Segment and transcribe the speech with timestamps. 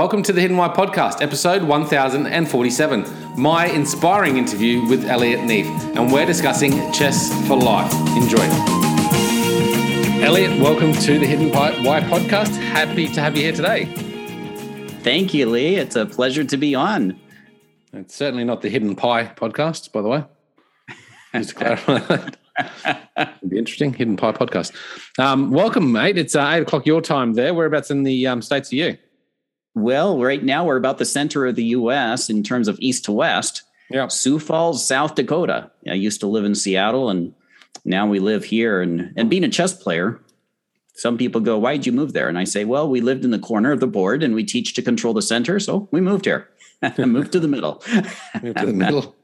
[0.00, 3.04] Welcome to the Hidden Why podcast, episode 1047.
[3.38, 7.92] My inspiring interview with Elliott Neff, and we're discussing chess for life.
[8.16, 8.40] Enjoy.
[10.24, 12.56] Elliott, welcome to the Hidden Why podcast.
[12.56, 13.84] Happy to have you here today.
[15.02, 15.74] Thank you, Leigh.
[15.74, 17.20] It's a pleasure to be on.
[17.92, 20.24] It's certainly not the Hidden Pie podcast, by the way.
[21.34, 22.38] Just to clarify that.
[23.18, 23.92] It'd be interesting.
[23.92, 24.72] Hidden Pie podcast.
[25.18, 26.16] Um, welcome, mate.
[26.16, 27.52] It's uh, eight o'clock your time there.
[27.52, 28.96] Whereabouts in the um, states are you?
[29.74, 32.28] Well, right now we're about the center of the U.S.
[32.28, 33.62] in terms of east to west.
[33.90, 34.08] Yeah.
[34.08, 35.70] Sioux Falls, South Dakota.
[35.88, 37.34] I used to live in Seattle, and
[37.84, 38.80] now we live here.
[38.80, 40.20] And and being a chess player,
[40.94, 43.38] some people go, "Why'd you move there?" And I say, "Well, we lived in the
[43.38, 46.48] corner of the board, and we teach to control the center, so we moved here.
[46.98, 47.82] moved to the middle.
[48.42, 49.16] moved to the middle.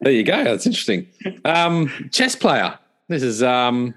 [0.00, 0.44] There you go.
[0.44, 1.08] That's interesting.
[1.44, 2.78] Um, chess player.
[3.08, 3.94] This is um,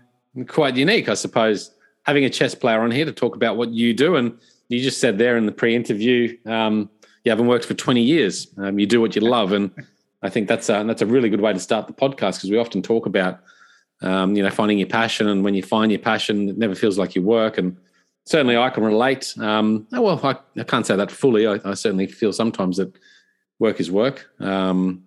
[0.47, 1.71] quite unique, I suppose.
[2.03, 4.37] Having a chess player on here to talk about what you do and
[4.71, 6.89] you just said there in the pre-interview, um,
[7.23, 8.47] you haven't worked for 20 years.
[8.57, 9.71] Um, you do what you love, and
[10.21, 12.57] I think that's a, that's a really good way to start the podcast because we
[12.57, 13.39] often talk about,
[14.01, 16.97] um, you know, finding your passion, and when you find your passion, it never feels
[16.97, 17.57] like your work.
[17.57, 17.77] And
[18.25, 19.33] certainly, I can relate.
[19.39, 21.47] Um, oh, well, I, I, can't say that fully.
[21.47, 22.93] I, I, certainly feel sometimes that
[23.59, 25.03] work is work, um,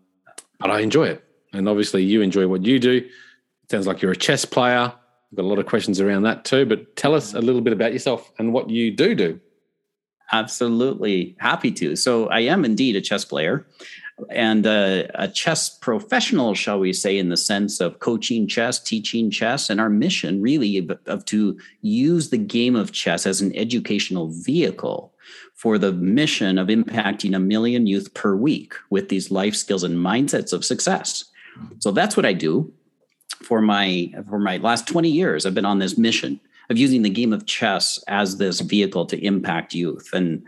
[0.60, 2.97] but I enjoy it, and obviously, you enjoy what you do.
[2.98, 4.92] It sounds like you're a chess player.
[5.34, 6.64] I've got a lot of questions around that too.
[6.64, 9.41] But tell us a little bit about yourself and what you do do.
[10.33, 11.97] Absolutely happy to.
[11.97, 13.67] So I am indeed a chess player
[14.31, 19.31] and uh, a chess professional, shall we say, in the sense of coaching chess, teaching
[19.31, 23.55] chess, and our mission really of, of, to use the game of chess as an
[23.56, 25.12] educational vehicle
[25.55, 29.97] for the mission of impacting a million youth per week with these life skills and
[29.97, 31.25] mindsets of success.
[31.78, 32.72] So that's what I do
[33.42, 35.44] for my for my last 20 years.
[35.44, 39.24] I've been on this mission of using the game of chess as this vehicle to
[39.24, 40.10] impact youth.
[40.12, 40.46] And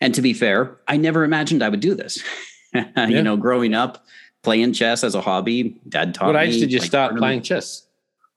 [0.00, 2.22] and to be fair, I never imagined I would do this.
[2.74, 3.06] yeah.
[3.06, 4.04] You know, growing up
[4.42, 6.38] playing chess as a hobby, dad taught what me.
[6.38, 7.84] What age did you like, start playing chess?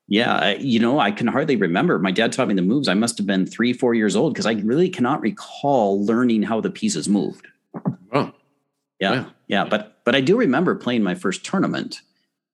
[0.08, 1.98] Yeah, I, you know, I can hardly remember.
[1.98, 2.90] My dad taught me the moves.
[2.90, 6.60] I must have been three, four years old because I really cannot recall learning how
[6.60, 7.48] the pieces moved.
[8.12, 8.34] Oh,
[9.00, 9.66] yeah, yeah, yeah.
[9.66, 12.02] But but I do remember playing my first tournament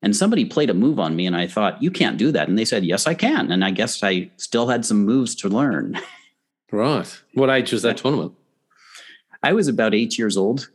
[0.01, 2.47] and somebody played a move on me and i thought you can't do that.
[2.47, 3.51] And they said yes i can.
[3.51, 5.99] And i guess i still had some moves to learn.
[6.69, 7.21] Right.
[7.33, 8.33] What age was that tournament?
[9.41, 10.69] I was about eight years old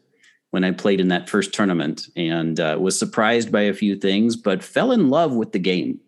[0.50, 4.34] when i played in that first tournament and uh, was surprised by a few things
[4.34, 6.00] but fell in love with the game.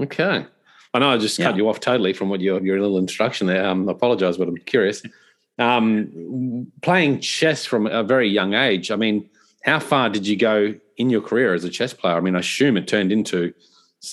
[0.00, 0.46] Okay.
[0.94, 1.48] I know i just yeah.
[1.48, 3.66] cut you off totally from what your, your little instruction there.
[3.66, 5.02] Um, i apologize but i'm curious.
[5.58, 9.28] Um, playing chess from a very young age i mean
[9.64, 12.16] how far did you go in your career as a chess player?
[12.16, 13.54] I mean, I assume it turned into,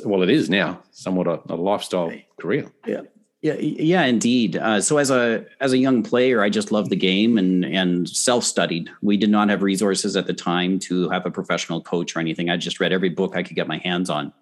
[0.05, 2.71] well, it is now somewhat a, a lifestyle career.
[2.85, 3.01] Yeah.
[3.43, 4.57] Yeah, yeah, indeed.
[4.57, 8.09] Uh, so as a as a young player, I just loved the game and and
[8.09, 8.89] self studied.
[9.03, 12.49] We did not have resources at the time to have a professional coach or anything.
[12.49, 14.33] I just read every book I could get my hands on.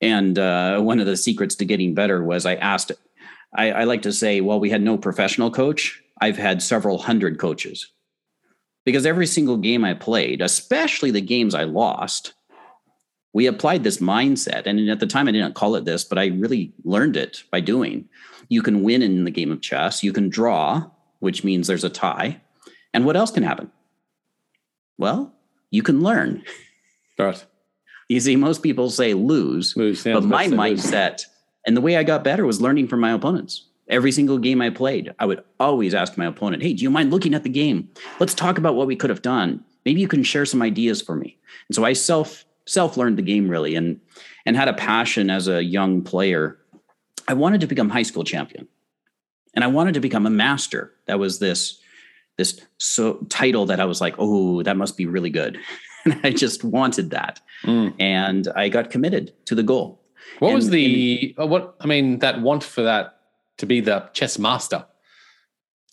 [0.00, 2.92] And uh, one of the secrets to getting better was I asked.
[3.54, 6.02] I, I like to say, well, we had no professional coach.
[6.18, 7.92] I've had several hundred coaches
[8.88, 12.32] because every single game I played, especially the games I lost,
[13.34, 14.64] we applied this mindset.
[14.64, 17.60] And at the time, I didn't call it this, but I really learned it by
[17.60, 18.08] doing.
[18.48, 20.86] You can win in the game of chess, you can draw,
[21.18, 22.40] which means there's a tie.
[22.94, 23.70] And what else can happen?
[24.96, 25.34] Well,
[25.70, 26.42] you can learn.
[27.18, 27.44] Right.
[28.10, 31.26] You see, most people say lose, lose but my mindset lose.
[31.66, 33.67] and the way I got better was learning from my opponents.
[33.88, 37.10] Every single game I played, I would always ask my opponent, Hey, do you mind
[37.10, 37.88] looking at the game?
[38.20, 39.64] Let's talk about what we could have done.
[39.84, 41.38] Maybe you can share some ideas for me.
[41.68, 44.00] And so I self self learned the game really and
[44.44, 46.58] and had a passion as a young player.
[47.26, 48.68] I wanted to become high school champion.
[49.54, 50.92] And I wanted to become a master.
[51.06, 51.80] That was this
[52.36, 55.58] this so title that I was like, oh, that must be really good.
[56.04, 57.40] And I just wanted that.
[57.64, 57.92] Mm.
[57.98, 60.00] And I got committed to the goal.
[60.38, 63.17] What and, was the and, what I mean, that want for that
[63.58, 64.86] to be the chess master.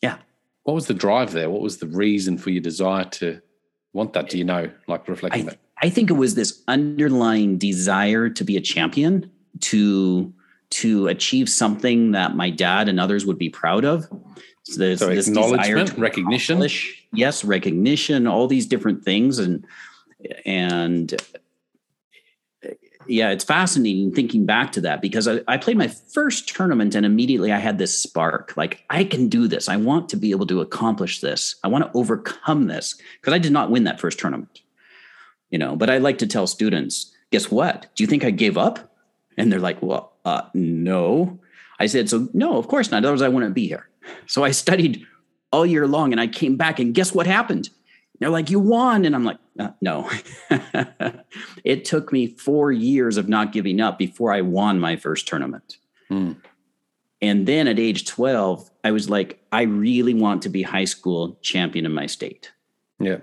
[0.02, 0.18] Yeah.
[0.64, 1.50] What was the drive there?
[1.50, 3.41] What was the reason for your desire to
[3.94, 4.29] want that?
[4.29, 5.59] Do you know, like reflecting I, that?
[5.82, 9.29] I think it was this underlying desire to be a champion,
[9.62, 10.34] to
[10.72, 14.08] to achieve something that my dad and others would be proud of.
[14.64, 16.68] So, there's so this acknowledgement, recognition.
[17.14, 19.66] Yes, recognition, all these different things, and
[20.46, 21.14] and
[23.07, 27.05] yeah, it's fascinating thinking back to that because I, I, played my first tournament and
[27.05, 29.69] immediately I had this spark like, I can do this.
[29.69, 31.55] I want to be able to accomplish this.
[31.63, 34.61] I want to overcome this because I did not win that first tournament,
[35.49, 35.75] you know.
[35.75, 37.87] But I like to tell students, guess what?
[37.96, 38.96] Do you think I gave up?
[39.37, 41.40] And they're like, well, uh, no.
[41.79, 43.03] I said, so no, of course not.
[43.03, 43.90] Otherwise, I wouldn't be here.
[44.28, 45.05] So I studied
[45.51, 46.11] all year long.
[46.11, 47.69] And I came back and guess what happened?
[48.20, 49.06] They're like, you won.
[49.06, 50.09] And I'm like, uh, no.
[51.64, 55.78] it took me four years of not giving up before I won my first tournament.
[56.09, 56.34] Hmm.
[57.22, 61.38] And then at age 12, I was like, I really want to be high school
[61.41, 62.52] champion in my state.
[63.00, 63.17] Yeah.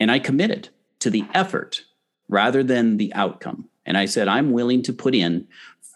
[0.00, 1.84] And I committed to the effort
[2.28, 3.68] rather than the outcome.
[3.84, 5.46] And I said, I'm willing to put in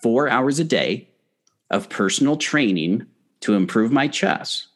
[0.03, 1.09] four hours a day
[1.71, 3.07] of personal training
[3.41, 4.69] to improve my chess.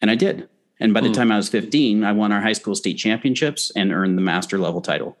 [0.00, 0.48] And I did.
[0.80, 1.14] And by the hmm.
[1.14, 4.58] time I was 15, I won our high school state championships and earned the master
[4.58, 5.16] level title.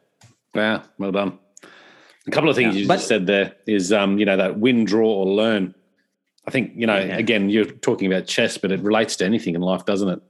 [0.54, 1.38] Yeah, well done.
[2.26, 4.58] A couple of things yeah, you but, just said there is, um, you know, that
[4.58, 5.74] win, draw, or learn.
[6.46, 7.16] I think, you know, yeah.
[7.16, 10.20] again, you're talking about chess, but it relates to anything in life, doesn't it?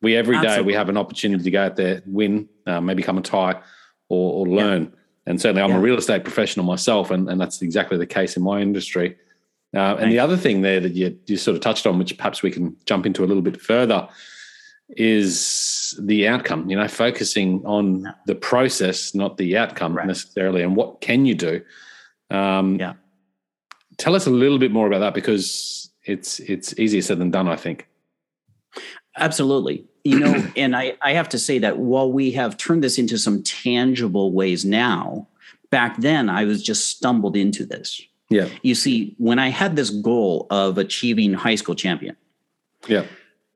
[0.00, 0.66] We every day Absolutely.
[0.66, 3.60] we have an opportunity to go out there, win, uh, maybe come a tie,
[4.08, 4.84] or, or learn.
[4.84, 4.98] Yeah.
[5.26, 8.42] And certainly, I'm a real estate professional myself, and, and that's exactly the case in
[8.42, 9.16] my industry.
[9.74, 12.42] Uh, and the other thing there that you, you sort of touched on, which perhaps
[12.42, 14.08] we can jump into a little bit further,
[14.96, 16.68] is the outcome.
[16.68, 20.06] You know, focusing on the process, not the outcome right.
[20.06, 21.62] necessarily, and what can you do.
[22.30, 22.94] Um, yeah.
[23.98, 27.48] Tell us a little bit more about that because it's it's easier said than done.
[27.48, 27.88] I think.
[29.16, 29.84] Absolutely.
[30.04, 33.18] You know, and I, I have to say that while we have turned this into
[33.18, 35.28] some tangible ways now,
[35.70, 38.00] back then I was just stumbled into this.
[38.30, 38.48] Yeah.
[38.62, 42.16] You see, when I had this goal of achieving high school champion,
[42.88, 43.04] yeah,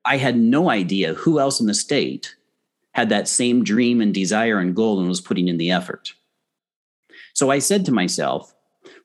[0.06, 2.36] I had no idea who else in the state
[2.92, 6.14] had that same dream and desire and goal and was putting in the effort.
[7.34, 8.54] So I said to myself,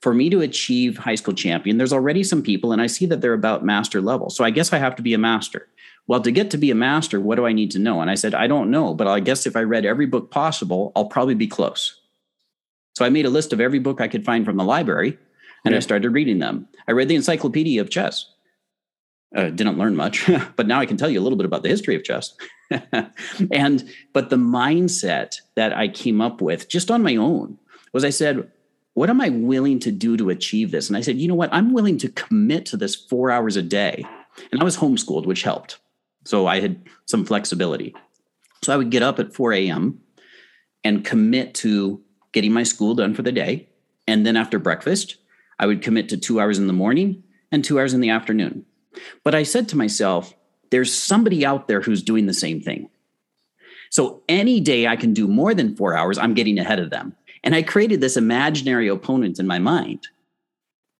[0.01, 3.21] for me to achieve high school champion, there's already some people, and I see that
[3.21, 4.29] they're about master level.
[4.29, 5.67] So I guess I have to be a master.
[6.07, 8.01] Well, to get to be a master, what do I need to know?
[8.01, 10.91] And I said, I don't know, but I guess if I read every book possible,
[10.95, 11.99] I'll probably be close.
[12.95, 15.17] So I made a list of every book I could find from the library
[15.63, 15.77] and yeah.
[15.77, 16.67] I started reading them.
[16.87, 18.25] I read the Encyclopedia of Chess.
[19.33, 21.69] Uh, didn't learn much, but now I can tell you a little bit about the
[21.69, 22.33] history of chess.
[23.51, 27.57] and but the mindset that I came up with just on my own
[27.93, 28.51] was I said,
[28.93, 30.89] what am I willing to do to achieve this?
[30.89, 31.53] And I said, you know what?
[31.53, 34.05] I'm willing to commit to this four hours a day.
[34.51, 35.79] And I was homeschooled, which helped.
[36.25, 37.95] So I had some flexibility.
[38.63, 40.01] So I would get up at 4 a.m.
[40.83, 42.01] and commit to
[42.31, 43.69] getting my school done for the day.
[44.07, 45.17] And then after breakfast,
[45.57, 48.65] I would commit to two hours in the morning and two hours in the afternoon.
[49.23, 50.33] But I said to myself,
[50.69, 52.89] there's somebody out there who's doing the same thing.
[53.89, 57.15] So any day I can do more than four hours, I'm getting ahead of them.
[57.43, 60.07] And I created this imaginary opponent in my mind.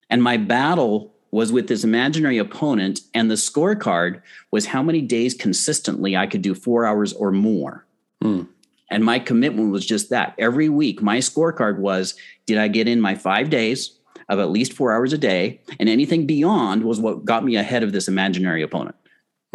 [0.10, 4.22] And my battle was with this imaginary opponent, and the scorecard
[4.52, 7.86] was how many days consistently I could do four hours or more.
[8.22, 8.44] Hmm.
[8.90, 10.36] And my commitment was just that.
[10.38, 12.16] Every week, my scorecard was
[12.46, 13.98] did I get in my five days
[14.32, 15.62] of at least four hours a day?
[15.80, 18.96] And anything beyond was what got me ahead of this imaginary opponent.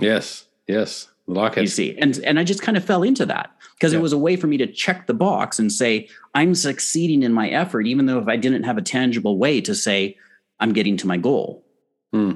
[0.00, 1.08] Yes, yes.
[1.26, 1.62] Like it.
[1.62, 3.98] You see, and and I just kind of fell into that because yeah.
[3.98, 7.32] it was a way for me to check the box and say I'm succeeding in
[7.32, 10.16] my effort, even though if I didn't have a tangible way to say
[10.60, 11.64] I'm getting to my goal.
[12.12, 12.34] Hmm.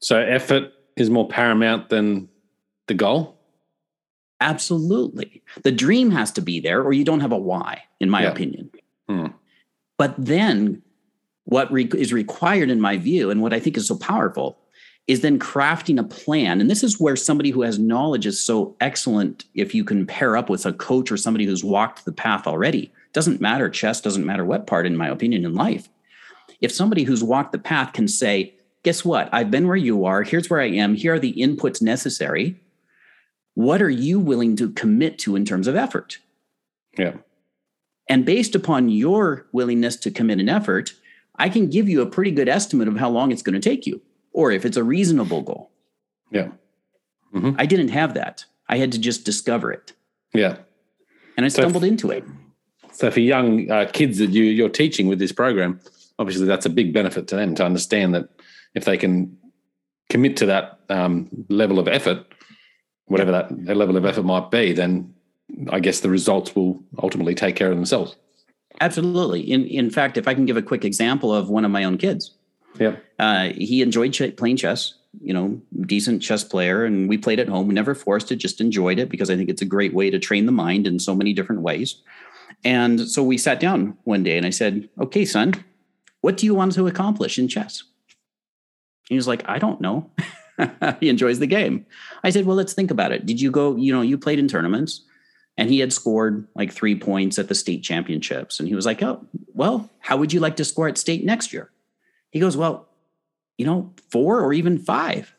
[0.00, 2.28] So effort is more paramount than
[2.88, 3.38] the goal?
[4.40, 5.42] Absolutely.
[5.64, 8.30] The dream has to be there, or you don't have a why, in my yeah.
[8.30, 8.70] opinion.
[9.08, 9.26] Hmm.
[9.96, 10.82] But then
[11.48, 14.58] what re- is required, in my view, and what I think is so powerful,
[15.06, 16.60] is then crafting a plan.
[16.60, 20.36] And this is where somebody who has knowledge is so excellent if you can pair
[20.36, 22.92] up with a coach or somebody who's walked the path already.
[23.14, 25.88] Doesn't matter, chess doesn't matter what part, in my opinion, in life.
[26.60, 29.30] If somebody who's walked the path can say, guess what?
[29.32, 30.24] I've been where you are.
[30.24, 30.96] Here's where I am.
[30.96, 32.60] Here are the inputs necessary.
[33.54, 36.18] What are you willing to commit to in terms of effort?
[36.98, 37.14] Yeah.
[38.06, 40.92] And based upon your willingness to commit an effort,
[41.38, 43.86] I can give you a pretty good estimate of how long it's going to take
[43.86, 44.02] you
[44.32, 45.70] or if it's a reasonable goal.
[46.30, 46.48] Yeah.
[47.34, 47.52] Mm-hmm.
[47.58, 48.44] I didn't have that.
[48.68, 49.92] I had to just discover it.
[50.34, 50.58] Yeah.
[51.36, 52.24] And I stumbled so into it.
[52.92, 55.80] So for young uh, kids that you, you're teaching with this program,
[56.18, 58.28] obviously that's a big benefit to them to understand that
[58.74, 59.38] if they can
[60.10, 62.26] commit to that um, level of effort,
[63.06, 65.14] whatever that level of effort might be, then
[65.70, 68.16] I guess the results will ultimately take care of themselves.
[68.80, 69.40] Absolutely.
[69.40, 71.98] In in fact, if I can give a quick example of one of my own
[71.98, 72.32] kids,
[72.78, 74.94] yeah, uh, he enjoyed ch- playing chess.
[75.20, 77.66] You know, decent chess player, and we played at home.
[77.66, 80.18] We never forced it; just enjoyed it because I think it's a great way to
[80.18, 82.02] train the mind in so many different ways.
[82.64, 85.54] And so we sat down one day, and I said, "Okay, son,
[86.20, 87.82] what do you want to accomplish in chess?"
[89.08, 90.10] He was like, I don't know.
[91.00, 91.86] he enjoys the game.
[92.22, 93.26] I said, Well, let's think about it.
[93.26, 95.02] Did you go, you know, you played in tournaments
[95.58, 98.60] and he had scored like three points at the state championships.
[98.60, 101.52] And he was like, Oh, well, how would you like to score at state next
[101.52, 101.70] year?
[102.30, 102.88] He goes, Well,
[103.58, 105.34] you know, four or even five.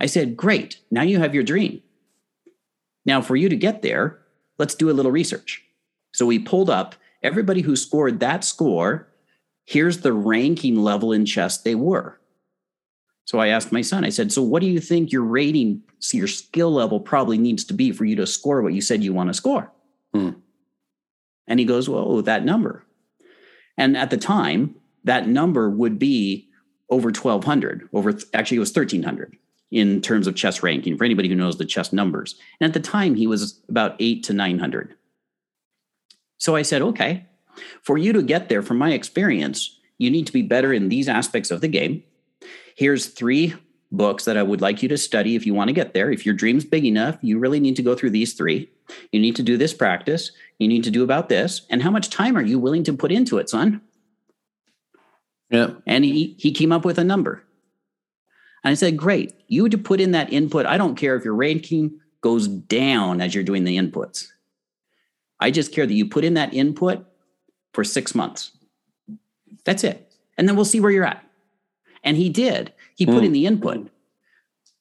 [0.00, 0.78] I said, Great.
[0.90, 1.82] Now you have your dream.
[3.04, 4.20] Now, for you to get there,
[4.58, 5.62] let's do a little research.
[6.12, 9.08] So we pulled up everybody who scored that score.
[9.64, 12.20] Here's the ranking level in chess they were.
[13.26, 16.16] So I asked my son, I said, So what do you think your rating, so
[16.16, 19.12] your skill level probably needs to be for you to score what you said you
[19.12, 19.70] want to score?
[20.14, 20.30] Hmm.
[21.48, 22.84] And he goes, Well, that number.
[23.76, 26.48] And at the time, that number would be
[26.88, 29.36] over 1200, over actually, it was 1300
[29.72, 32.36] in terms of chess ranking for anybody who knows the chess numbers.
[32.60, 34.94] And at the time, he was about eight to 900.
[36.38, 37.26] So I said, Okay,
[37.82, 41.08] for you to get there, from my experience, you need to be better in these
[41.08, 42.04] aspects of the game
[42.76, 43.54] here's three
[43.90, 46.10] books that I would like you to study if you want to get there.
[46.10, 48.70] If your dream's big enough, you really need to go through these three.
[49.10, 50.30] You need to do this practice.
[50.58, 51.62] You need to do about this.
[51.70, 53.80] And how much time are you willing to put into it, son?
[55.50, 55.70] Yeah.
[55.86, 57.42] And he, he came up with a number.
[58.64, 59.32] And I said, Great.
[59.48, 60.66] You to put in that input.
[60.66, 64.28] I don't care if your ranking goes down as you're doing the inputs.
[65.38, 67.06] I just care that you put in that input
[67.72, 68.52] for six months.
[69.64, 70.12] That's it.
[70.36, 71.25] And then we'll see where you're at.
[72.06, 72.72] And he did.
[72.94, 73.26] He put mm.
[73.26, 73.90] in the input.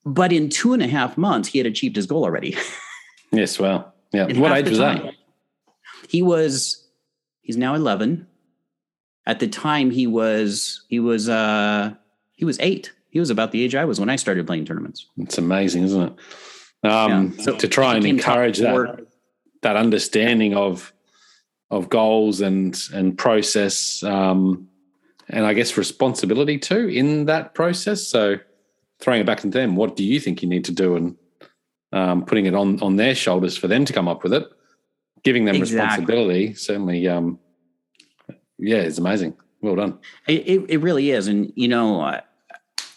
[0.05, 2.55] But in two and a half months, he had achieved his goal already.
[3.31, 4.27] yes, well, yeah.
[4.27, 5.13] In what age was that?
[6.07, 6.87] He was
[7.41, 8.27] he's now 11.
[9.25, 11.93] At the time he was he was uh
[12.33, 12.93] he was 8.
[13.09, 15.07] He was about the age I was when I started playing tournaments.
[15.17, 16.87] It's amazing, isn't it?
[16.87, 17.43] Um yeah.
[17.43, 19.07] so to try and encourage that
[19.63, 20.93] that understanding of
[21.71, 24.69] of goals and and process um
[25.29, 28.05] and I guess responsibility too in that process.
[28.07, 28.37] So
[28.99, 31.15] throwing it back to them, what do you think you need to do, and
[31.91, 34.47] um, putting it on on their shoulders for them to come up with it,
[35.23, 35.79] giving them exactly.
[35.79, 36.53] responsibility.
[36.53, 37.39] Certainly, um,
[38.57, 39.35] yeah, it's amazing.
[39.61, 39.99] Well done.
[40.27, 42.21] It, it really is, and you know, I,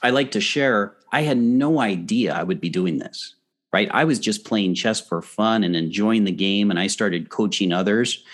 [0.03, 0.97] I like to share.
[1.13, 3.35] I had no idea I would be doing this.
[3.71, 7.29] Right, I was just playing chess for fun and enjoying the game, and I started
[7.29, 8.25] coaching others.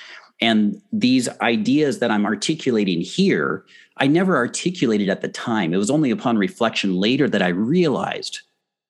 [0.41, 3.65] And these ideas that I'm articulating here
[3.97, 5.73] I never articulated at the time.
[5.73, 8.41] It was only upon reflection later that I realized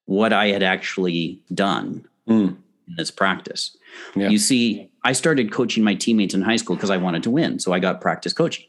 [0.07, 2.57] what I had actually done mm.
[2.89, 3.77] in this practice.
[4.15, 4.29] Yeah.
[4.29, 7.59] You see, I started coaching my teammates in high school because I wanted to win.
[7.59, 8.67] So I got practice coaching.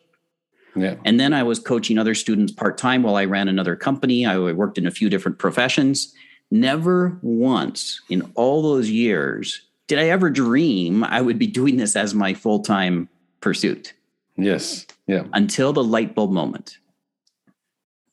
[0.76, 0.96] Yeah.
[1.06, 4.26] And then I was coaching other students part time while I ran another company.
[4.26, 6.14] I worked in a few different professions.
[6.52, 11.96] Never once in all those years did I ever dream I would be doing this
[11.96, 13.10] as my full time
[13.42, 13.94] pursuit.
[14.38, 14.86] Yes.
[15.08, 15.26] Yeah.
[15.34, 16.78] Until the light bulb moment.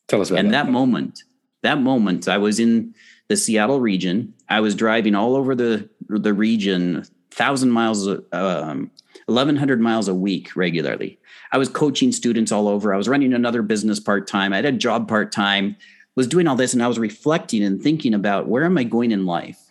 [0.09, 0.61] Tell us about and that.
[0.61, 1.23] And that moment.
[1.62, 2.93] That moment, I was in
[3.29, 4.35] the Seattle region.
[4.49, 8.91] I was driving all over the the region, thousand miles, um,
[9.29, 11.21] eleven hundred miles a week regularly.
[11.52, 12.93] I was coaching students all over.
[12.93, 14.52] I was running another business part time.
[14.52, 15.76] I had a job part time.
[16.17, 19.12] Was doing all this, and I was reflecting and thinking about where am I going
[19.12, 19.62] in life?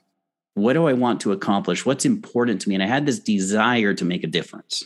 [0.53, 1.85] What do I want to accomplish?
[1.85, 2.75] What's important to me?
[2.75, 4.85] And I had this desire to make a difference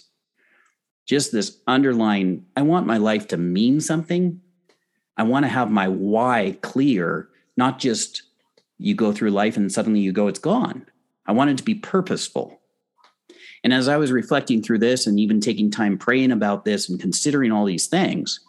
[1.05, 4.41] just this underlying I want my life to mean something.
[5.17, 8.24] I want to have my why clear, not just
[8.77, 10.86] you go through life and suddenly you go, it's gone.
[11.25, 12.60] I want it to be purposeful.
[13.63, 17.00] And as I was reflecting through this and even taking time praying about this and
[17.00, 18.41] considering all these things,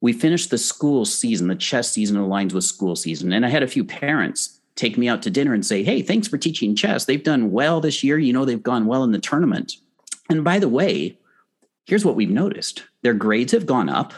[0.00, 1.48] we finished the school season.
[1.48, 3.32] The chess season aligns with school season.
[3.32, 6.26] And I had a few parents take me out to dinner and say, Hey, thanks
[6.26, 7.04] for teaching chess.
[7.04, 8.18] They've done well this year.
[8.18, 9.74] You know, they've gone well in the tournament.
[10.28, 11.18] And by the way,
[11.84, 14.14] here's what we've noticed their grades have gone up,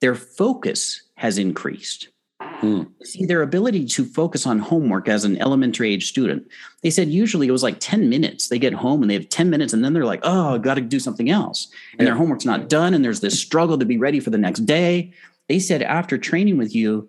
[0.00, 2.08] their focus has increased.
[2.40, 2.84] Hmm.
[3.04, 6.48] See, their ability to focus on homework as an elementary age student,
[6.82, 8.48] they said usually it was like 10 minutes.
[8.48, 10.74] They get home and they have 10 minutes and then they're like, oh, I've got
[10.74, 11.68] to do something else.
[11.92, 12.06] And yeah.
[12.06, 12.94] their homework's not done.
[12.94, 15.12] And there's this struggle to be ready for the next day.
[15.48, 17.08] They said after training with you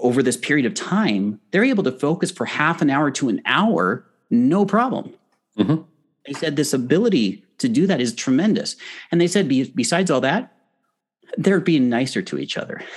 [0.00, 3.40] over this period of time, they're able to focus for half an hour to an
[3.44, 5.12] hour, no problem.
[5.58, 5.82] Mm-hmm.
[6.26, 8.76] They said this ability to do that is tremendous.
[9.10, 10.52] And they said, besides all that,
[11.36, 12.82] they're being nicer to each other.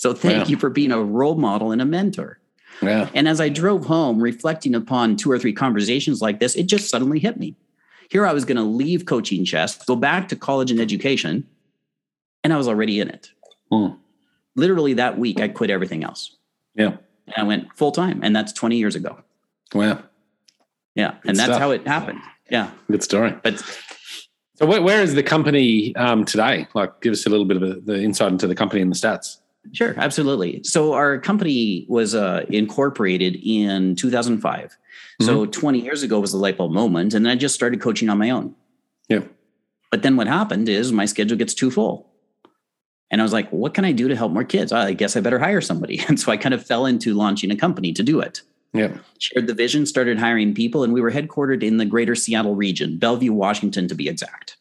[0.00, 0.52] So thank yeah.
[0.52, 2.40] you for being a role model and a mentor.
[2.80, 3.10] Yeah.
[3.12, 6.88] And as I drove home, reflecting upon two or three conversations like this, it just
[6.88, 7.54] suddenly hit me.
[8.10, 11.46] Here I was going to leave coaching chess, go back to college and education,
[12.42, 13.30] and I was already in it.
[13.70, 13.98] Mm.
[14.56, 16.36] Literally that week, I quit everything else.
[16.74, 16.96] Yeah.
[17.26, 19.18] And I went full time, and that's 20 years ago.
[19.74, 20.02] Wow.
[20.94, 21.14] Yeah.
[21.24, 21.60] and that's stuff.
[21.60, 22.20] how it happened.
[22.50, 22.70] Yeah.
[22.90, 23.34] Good story.
[23.42, 23.62] But
[24.56, 26.66] so where, where is the company um, today?
[26.74, 28.96] Like give us a little bit of a, the insight into the company and the
[28.96, 29.38] stats.
[29.72, 30.62] Sure, absolutely.
[30.64, 34.64] So our company was uh, incorporated in 2005.
[34.70, 35.24] Mm-hmm.
[35.24, 38.08] So 20 years ago was the light bulb moment, and then I just started coaching
[38.08, 38.54] on my own.
[39.08, 39.20] Yeah.
[39.90, 42.09] But then what happened is my schedule gets too full.
[43.10, 44.72] And I was like, what can I do to help more kids?
[44.72, 46.00] I guess I better hire somebody.
[46.08, 48.42] And so I kind of fell into launching a company to do it.
[48.72, 48.96] Yeah.
[49.18, 52.98] Shared the vision, started hiring people, and we were headquartered in the greater Seattle region,
[52.98, 54.56] Bellevue, Washington to be exact.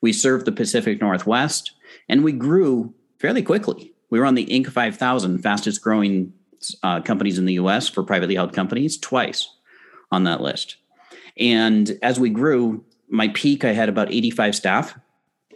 [0.00, 1.72] We served the Pacific Northwest
[2.08, 3.92] and we grew fairly quickly.
[4.10, 4.68] We were on the Inc.
[4.68, 6.32] 5000 fastest growing
[6.82, 9.48] uh, companies in the US for privately held companies twice
[10.10, 10.76] on that list.
[11.36, 14.98] And as we grew, my peak, I had about 85 staff,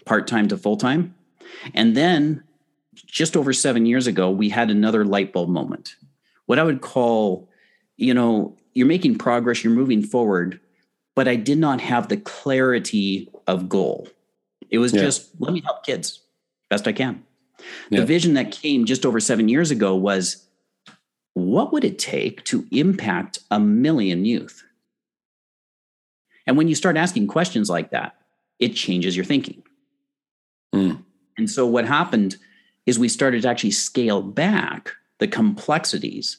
[0.04, 1.14] part time to full time.
[1.74, 2.42] And then
[2.94, 5.96] just over seven years ago, we had another light bulb moment.
[6.46, 7.48] What I would call,
[7.96, 10.60] you know, you're making progress, you're moving forward,
[11.14, 14.08] but I did not have the clarity of goal.
[14.70, 15.02] It was yeah.
[15.02, 16.20] just, let me help kids
[16.70, 17.22] best I can.
[17.90, 18.00] Yeah.
[18.00, 20.46] The vision that came just over seven years ago was
[21.34, 24.64] what would it take to impact a million youth?
[26.46, 28.16] And when you start asking questions like that,
[28.58, 29.62] it changes your thinking.
[30.74, 31.04] Mm.
[31.36, 32.36] And so what happened
[32.86, 36.38] is we started to actually scale back the complexities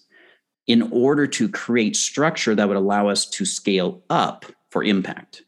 [0.67, 5.43] in order to create structure that would allow us to scale up for impact.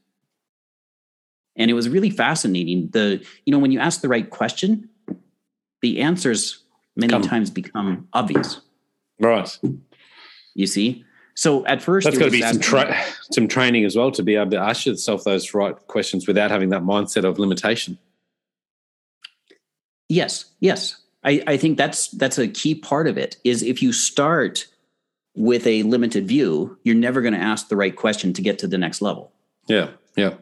[1.55, 2.89] And it was really fascinating.
[2.91, 4.89] The, you know, when you ask the right question,
[5.81, 6.63] the answers
[6.95, 7.21] many Come.
[7.21, 8.59] times become obvious.
[9.19, 9.57] Right.
[10.53, 11.05] You see?
[11.35, 12.97] So at first, that's got to be some tra-
[13.31, 16.69] some training as well to be able to ask yourself those right questions without having
[16.69, 17.97] that mindset of limitation.
[20.09, 23.37] Yes, yes, I, I think that's that's a key part of it.
[23.43, 24.67] Is if you start
[25.35, 28.67] with a limited view, you're never going to ask the right question to get to
[28.67, 29.31] the next level.
[29.67, 30.35] Yeah, yeah.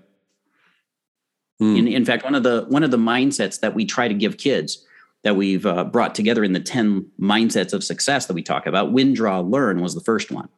[1.61, 1.79] Mm.
[1.79, 4.37] In, in fact, one of the one of the mindsets that we try to give
[4.37, 4.85] kids
[5.23, 8.91] that we've uh, brought together in the 10 mindsets of success that we talk about.
[8.91, 10.49] Win, draw, learn was the first one.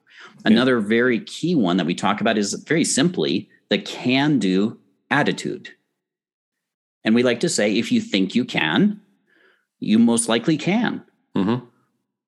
[0.44, 4.80] Another very key one that we talk about is very simply the can do
[5.12, 5.70] attitude.
[7.06, 9.00] And we like to say if you think you can,
[9.80, 11.04] you most likely can.
[11.38, 11.64] Mm-hmm.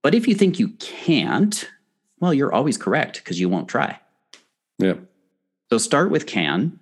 [0.04, 1.68] But if you think you can't,
[2.20, 4.00] well, you're always correct because you won't try.
[4.78, 4.94] Yeah.
[5.70, 6.80] So start with can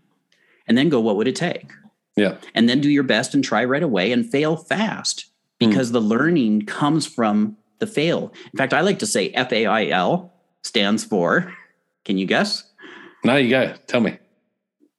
[0.67, 1.71] and then go, what would it take?
[2.17, 2.37] Yeah.
[2.53, 5.25] And then do your best and try right away and fail fast
[5.57, 5.93] because mm.
[5.93, 8.33] the learning comes from the fail.
[8.53, 10.31] In fact, I like to say FAIL
[10.63, 11.53] stands for,
[12.03, 12.63] can you guess?
[13.23, 13.73] Now you go.
[13.87, 14.17] Tell me.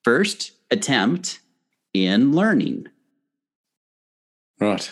[0.02, 1.40] First attempt
[2.04, 2.88] in learning.
[4.60, 4.90] Right.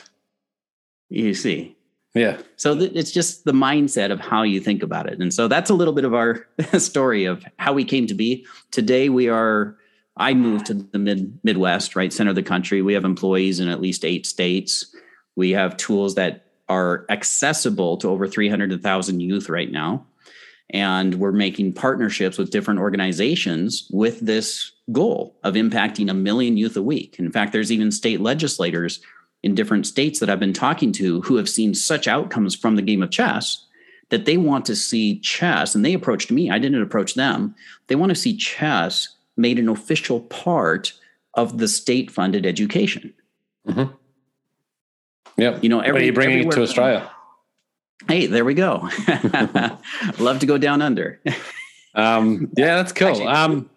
[1.08, 1.76] You see.
[2.14, 2.40] Yeah.
[2.56, 5.20] So th- it's just the mindset of how you think about it.
[5.20, 6.46] And so that's a little bit of our
[6.78, 8.46] story of how we came to be.
[8.70, 9.76] Today we are
[10.16, 12.82] I moved to the mid Midwest, right center of the country.
[12.82, 14.94] We have employees in at least 8 states.
[15.34, 20.06] We have tools that are accessible to over 300,000 youth right now.
[20.70, 26.76] And we're making partnerships with different organizations with this goal of impacting a million youth
[26.76, 27.16] a week.
[27.18, 29.00] In fact, there's even state legislators
[29.42, 32.82] in different states that I've been talking to who have seen such outcomes from the
[32.82, 33.66] game of chess
[34.08, 35.74] that they want to see chess.
[35.74, 37.54] And they approached me, I didn't approach them.
[37.88, 40.92] They want to see chess made an official part
[41.34, 43.12] of the state funded education.
[43.66, 43.92] Mm-hmm.
[45.36, 45.58] Yeah.
[45.60, 47.10] You know, every, are you bringing it to Australia?
[48.08, 48.88] Hey, there we go.
[50.18, 51.20] Love to go down under.
[51.94, 53.08] um, yeah, that's cool.
[53.08, 53.70] Actually, um,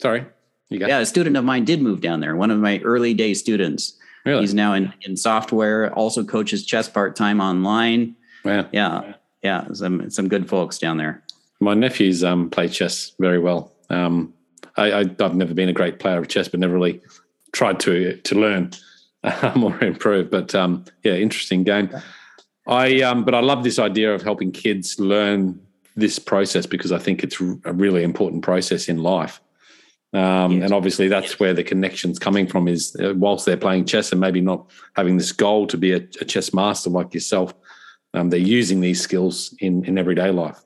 [0.00, 0.26] sorry.
[0.70, 2.36] yeah, a student of mine did move down there.
[2.36, 3.98] One of my early day students.
[4.24, 4.42] Really?
[4.42, 8.16] He's now in, in software, also coaches chess part time online.
[8.44, 8.66] Yeah.
[8.72, 9.14] Yeah.
[9.42, 9.66] Yeah.
[9.72, 11.22] Some, some good folks down there.
[11.60, 13.72] My nephews um, play chess very well.
[13.88, 14.34] Um,
[14.76, 17.00] I, I've never been a great player of chess, but never really
[17.52, 18.70] tried to to learn.
[19.54, 20.30] more improve.
[20.30, 21.90] But um, yeah, interesting game.
[22.66, 25.60] I um, but I love this idea of helping kids learn
[25.96, 29.40] this process because I think it's a really important process in life.
[30.12, 30.64] Um, yes.
[30.64, 32.68] And obviously, that's where the connection's coming from.
[32.68, 35.98] Is uh, whilst they're playing chess and maybe not having this goal to be a,
[36.20, 37.54] a chess master like yourself,
[38.14, 40.60] um, they're using these skills in in everyday life.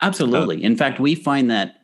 [0.00, 0.62] Absolutely.
[0.62, 1.76] Uh, in fact, we find that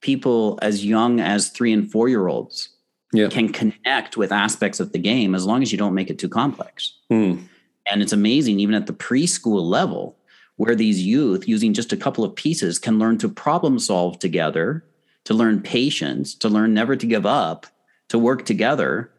[0.00, 2.68] people as young as three and four year olds
[3.12, 3.28] yeah.
[3.28, 6.28] can connect with aspects of the game as long as you don't make it too
[6.28, 6.98] complex.
[7.10, 7.48] Mm.
[7.90, 10.16] And it's amazing, even at the preschool level,
[10.56, 14.84] where these youth, using just a couple of pieces, can learn to problem solve together,
[15.24, 17.66] to learn patience, to learn never to give up,
[18.08, 19.10] to work together,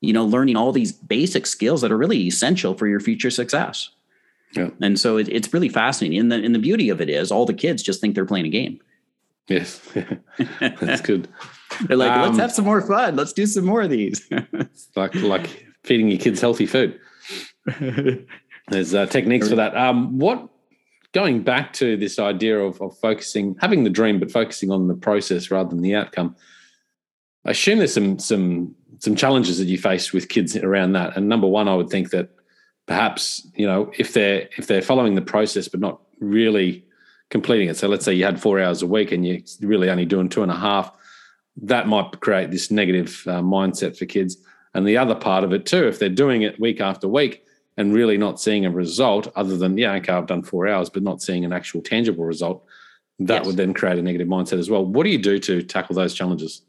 [0.00, 3.90] you know, learning all these basic skills that are really essential for your future success.
[4.54, 4.70] Yeah.
[4.80, 6.18] And so it, it's really fascinating.
[6.18, 8.46] And the, and the beauty of it is all the kids just think they're playing
[8.46, 8.80] a game.
[9.48, 9.80] Yes.
[10.60, 11.28] That's good.
[11.86, 13.16] They're like, um, let's have some more fun.
[13.16, 14.28] Let's do some more of these.
[14.96, 16.98] like like feeding your kids healthy food.
[18.68, 19.76] There's uh, techniques for that.
[19.76, 20.48] Um, what
[21.12, 24.94] going back to this idea of, of focusing, having the dream, but focusing on the
[24.94, 26.34] process rather than the outcome.
[27.44, 31.16] I assume there's some some some challenges that you face with kids around that.
[31.16, 32.30] And number one, I would think that
[32.86, 36.84] perhaps you know if they're if they're following the process but not really
[37.30, 37.76] completing it.
[37.76, 40.42] So let's say you had four hours a week and you're really only doing two
[40.42, 40.92] and a half.
[41.56, 44.36] That might create this negative uh, mindset for kids.
[44.74, 47.44] And the other part of it too, if they're doing it week after week
[47.76, 51.02] and really not seeing a result other than yeah, okay, I've done four hours, but
[51.02, 52.64] not seeing an actual tangible result,
[53.18, 53.46] that yes.
[53.46, 54.84] would then create a negative mindset as well.
[54.84, 56.62] What do you do to tackle those challenges?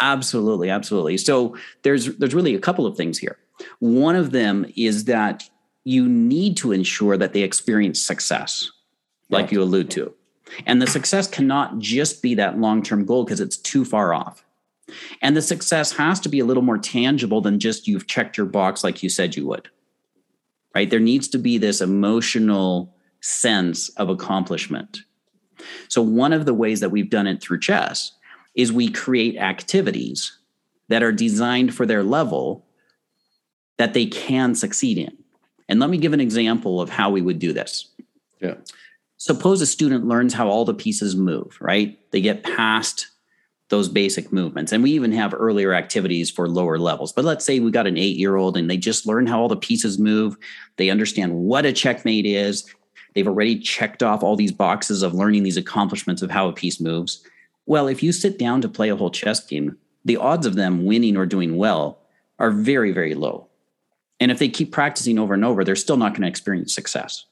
[0.00, 1.16] Absolutely, absolutely.
[1.16, 3.38] So there's there's really a couple of things here.
[3.78, 5.48] One of them is that
[5.84, 8.70] you need to ensure that they experience success,
[9.30, 9.52] like right.
[9.52, 10.12] you allude to.
[10.66, 14.44] And the success cannot just be that long-term goal because it's too far off.
[15.22, 18.46] And the success has to be a little more tangible than just you've checked your
[18.46, 19.68] box like you said you would.
[20.76, 20.90] Right?
[20.90, 24.98] There needs to be this emotional sense of accomplishment.
[25.88, 28.12] So one of the ways that we've done it through chess
[28.54, 30.36] is we create activities
[30.88, 32.66] that are designed for their level
[33.78, 35.16] that they can succeed in.
[35.66, 37.88] And let me give an example of how we would do this.
[38.42, 38.56] Yeah.
[39.16, 41.98] Suppose a student learns how all the pieces move, right?
[42.10, 43.06] They get past
[43.68, 44.72] those basic movements.
[44.72, 47.12] And we even have earlier activities for lower levels.
[47.12, 49.48] But let's say we got an eight year old and they just learn how all
[49.48, 50.36] the pieces move.
[50.76, 52.72] They understand what a checkmate is.
[53.14, 56.80] They've already checked off all these boxes of learning these accomplishments of how a piece
[56.80, 57.24] moves.
[57.64, 60.84] Well, if you sit down to play a whole chess game, the odds of them
[60.84, 61.98] winning or doing well
[62.38, 63.48] are very, very low.
[64.20, 67.26] And if they keep practicing over and over, they're still not going to experience success.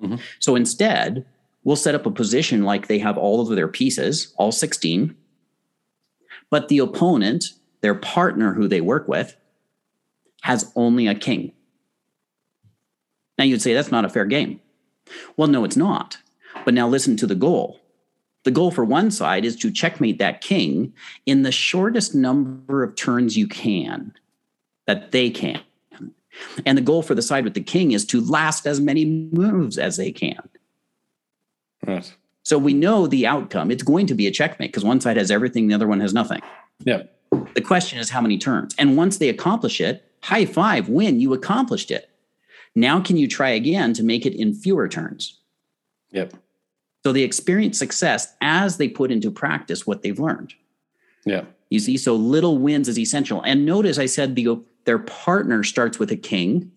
[0.00, 0.16] Mm-hmm.
[0.38, 1.24] So instead,
[1.64, 5.16] we'll set up a position like they have all of their pieces, all 16,
[6.52, 9.34] but the opponent, their partner who they work with,
[10.42, 11.50] has only a king.
[13.38, 14.60] Now you'd say that's not a fair game.
[15.38, 16.18] Well, no, it's not.
[16.66, 17.80] But now listen to the goal.
[18.44, 20.92] The goal for one side is to checkmate that king
[21.24, 24.12] in the shortest number of turns you can,
[24.86, 25.62] that they can.
[26.66, 29.78] And the goal for the side with the king is to last as many moves
[29.78, 30.50] as they can.
[31.86, 32.14] Right.
[32.44, 33.70] So we know the outcome.
[33.70, 36.12] It's going to be a checkmate because one side has everything, the other one has
[36.12, 36.40] nothing.
[36.80, 37.04] Yeah.
[37.54, 38.74] The question is how many turns.
[38.78, 42.10] And once they accomplish it, high five, win, you accomplished it.
[42.74, 45.38] Now, can you try again to make it in fewer turns?
[46.10, 46.34] Yep.
[47.04, 50.54] So they experience success as they put into practice what they've learned.
[51.24, 51.44] Yeah.
[51.70, 53.42] You see, so little wins is essential.
[53.42, 56.72] And notice I said the their partner starts with a king,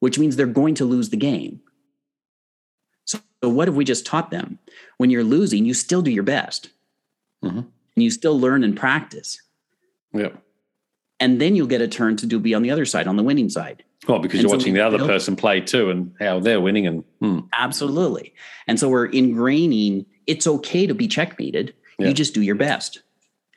[0.00, 1.60] which means they're going to lose the game.
[3.42, 4.58] What have we just taught them?
[4.98, 6.70] When you're losing, you still do your best.
[7.42, 7.58] Mm-hmm.
[7.58, 9.40] And you still learn and practice.
[10.12, 10.42] Yep.
[11.18, 13.22] And then you'll get a turn to do be on the other side, on the
[13.22, 13.84] winning side.
[14.08, 16.86] Well, because and you're so watching the other person play too and how they're winning
[16.86, 17.40] and hmm.
[17.52, 18.34] absolutely.
[18.66, 21.74] And so we're ingraining it's okay to be checkmated.
[21.98, 22.08] Yeah.
[22.08, 23.02] You just do your best.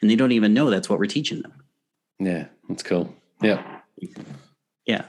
[0.02, 1.54] And they don't even know that's what we're teaching them.
[2.20, 3.14] Yeah, that's cool.
[3.42, 3.64] Yeah.
[4.86, 5.06] Yeah.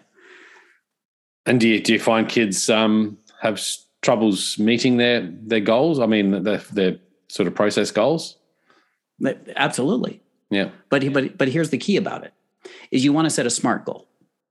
[1.46, 3.60] And do you do you find kids um, have
[4.04, 5.98] troubles meeting their their goals?
[5.98, 8.36] I mean, their, their sort of process goals.
[9.56, 10.22] Absolutely.
[10.50, 10.70] Yeah.
[10.90, 12.32] But but but here's the key about it:
[12.90, 14.06] is you want to set a smart goal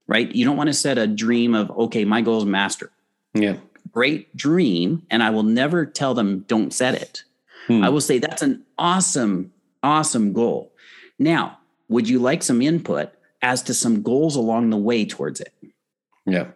[0.07, 0.33] right?
[0.33, 2.91] You don't want to set a dream of, okay, my goal is master.
[3.33, 3.57] Yeah.
[3.91, 5.05] Great dream.
[5.09, 7.23] And I will never tell them, don't set it.
[7.67, 7.83] Hmm.
[7.83, 10.71] I will say, that's an awesome, awesome goal.
[11.19, 13.11] Now, would you like some input
[13.41, 15.53] as to some goals along the way towards it?
[16.25, 16.51] Yeah.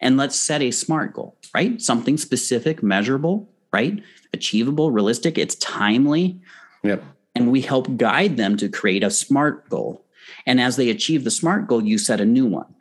[0.00, 1.80] And let's set a smart goal, right?
[1.80, 4.02] Something specific, measurable, right?
[4.32, 6.40] Achievable, realistic, it's timely.
[6.82, 7.02] Yep.
[7.34, 10.06] And we help guide them to create a smart goal
[10.46, 12.72] and as they achieve the SMART goal, you set a new one.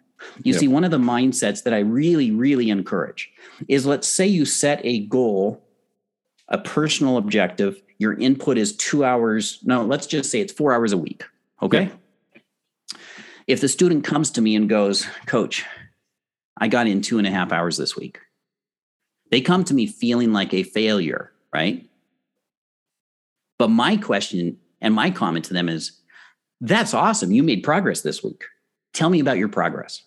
[0.43, 0.60] You yep.
[0.60, 3.32] see, one of the mindsets that I really, really encourage
[3.67, 5.63] is let's say you set a goal,
[6.47, 9.60] a personal objective, your input is two hours.
[9.63, 11.23] No, let's just say it's four hours a week.
[11.62, 11.84] Okay.
[11.84, 11.99] Yep.
[13.47, 15.63] If the student comes to me and goes, Coach,
[16.58, 18.20] I got in two and a half hours this week,
[19.32, 21.89] they come to me feeling like a failure, right?
[23.58, 26.00] But my question and my comment to them is,
[26.62, 27.32] that's awesome.
[27.32, 28.44] You made progress this week.
[28.94, 30.02] Tell me about your progress.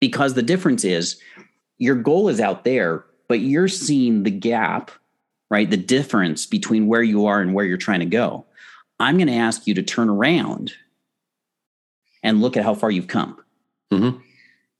[0.00, 1.20] Because the difference is
[1.78, 4.90] your goal is out there, but you're seeing the gap,
[5.50, 5.68] right?
[5.68, 8.44] The difference between where you are and where you're trying to go.
[9.00, 10.72] I'm going to ask you to turn around
[12.22, 13.36] and look at how far you've come.
[13.92, 14.18] Mm-hmm.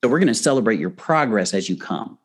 [0.07, 2.17] So we're going to celebrate your progress as you come.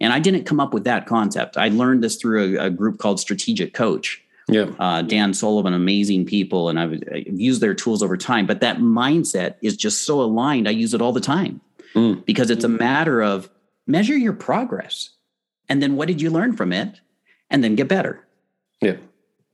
[0.00, 1.56] And I didn't come up with that concept.
[1.56, 4.66] I learned this through a, a group called Strategic Coach yeah.
[4.80, 8.46] Uh, Dan Sullivan, amazing people, and I've, I've, used their tools over time.
[8.46, 10.66] But that mindset is just so aligned.
[10.66, 11.60] I use it all the time
[11.94, 12.24] mm.
[12.24, 13.48] because it's a matter of
[13.86, 15.10] measure your progress,
[15.68, 17.00] and then what did you learn from it,
[17.48, 18.26] and then get better.
[18.80, 18.96] Yeah,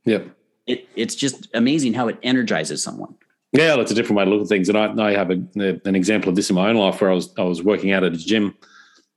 [0.06, 0.20] yeah.
[0.66, 3.14] It, it's just amazing how it energizes someone.
[3.52, 4.68] Yeah, it's a different way to look at things.
[4.68, 5.42] And I, I have a,
[5.84, 8.04] an example of this in my own life where I was I was working out
[8.04, 8.54] at a gym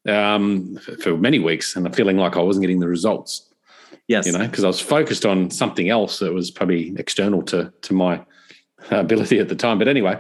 [0.07, 3.49] um, for many weeks and I'm feeling like I wasn't getting the results.
[4.07, 7.73] Yes, you know, because I was focused on something else that was probably external to
[7.81, 8.23] to my
[8.89, 9.77] ability at the time.
[9.77, 10.19] But anyway,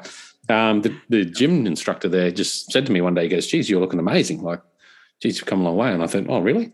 [0.49, 3.69] um, the, the gym instructor there just said to me one day, he goes, geez,
[3.69, 4.41] you're looking amazing.
[4.43, 4.61] Like,
[5.21, 5.91] geez, you've come a long way.
[5.91, 6.73] And I thought, oh, really?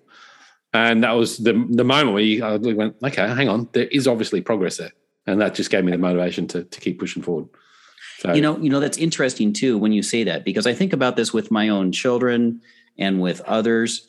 [0.74, 4.08] And that was the the moment where you, I went, okay, hang on, there is
[4.08, 4.92] obviously progress there.
[5.28, 7.50] And that just gave me the motivation to, to keep pushing forward.
[8.20, 10.94] So, you know, you know, that's interesting too when you say that, because I think
[10.94, 12.62] about this with my own children
[12.98, 14.08] and with others.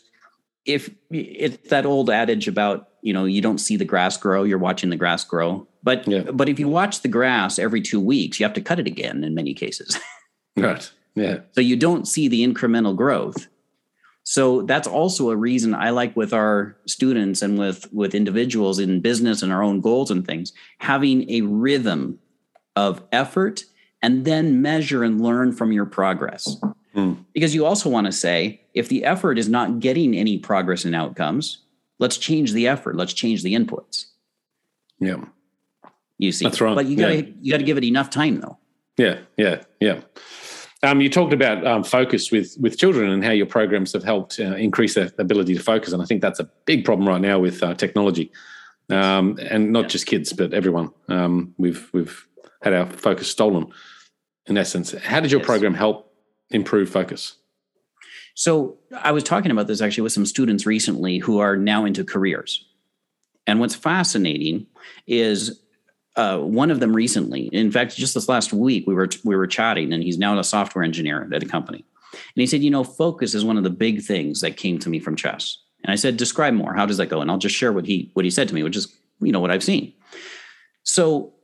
[0.65, 4.59] If it's that old adage about, you know, you don't see the grass grow, you're
[4.59, 5.67] watching the grass grow.
[5.83, 6.31] But yeah.
[6.31, 9.25] but if you watch the grass every two weeks, you have to cut it again
[9.25, 9.99] in many cases.
[10.57, 10.91] right.
[11.15, 11.41] Yeah.
[11.53, 13.49] So you don't see the incremental growth.
[14.31, 19.01] So that's also a reason I like with our students and with with individuals in
[19.01, 22.19] business and our own goals and things, having a rhythm
[22.77, 23.65] of effort
[24.03, 26.61] and then measure and learn from your progress.
[26.95, 27.25] Mm.
[27.33, 30.95] Because you also want to say if the effort is not getting any progress and
[30.95, 31.65] outcomes,
[31.99, 34.11] let's change the effort, let's change the inputs.
[35.01, 35.25] Yeah.
[36.19, 36.75] You see, that's right.
[36.75, 37.33] But you got to yeah.
[37.41, 38.59] you got to give it enough time, though.
[38.99, 40.01] Yeah, yeah, yeah.
[40.85, 44.39] Um, you talked about um, focus with with children and how your programs have helped
[44.39, 47.39] uh, increase their ability to focus, and I think that's a big problem right now
[47.41, 48.31] with uh, technology,
[48.89, 49.89] um, and not yeah.
[49.89, 50.91] just kids, but everyone.
[51.09, 52.27] Um, we've we've
[52.63, 53.73] had our focus stolen,
[54.47, 54.93] in essence.
[54.93, 55.47] How did your yes.
[55.47, 56.13] program help
[56.51, 57.35] improve focus?
[58.35, 62.05] So I was talking about this actually with some students recently who are now into
[62.05, 62.65] careers,
[63.49, 64.69] and what's fascinating
[65.09, 65.61] is
[66.19, 67.43] uh, one of them recently.
[67.53, 70.43] In fact, just this last week, we were we were chatting, and he's now a
[70.43, 71.85] software engineer at a company.
[72.13, 74.91] And he said, "You know, focus is one of the big things that came to
[74.91, 76.75] me from chess." And I said, "Describe more.
[76.75, 78.65] How does that go?" And I'll just share what he what he said to me,
[78.65, 79.95] which is you know what I've seen.
[80.83, 81.35] So,